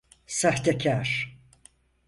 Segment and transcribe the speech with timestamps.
[0.27, 1.37] Sahtekâr!